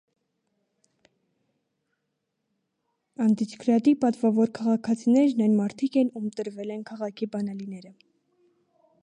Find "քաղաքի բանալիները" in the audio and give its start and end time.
6.93-7.95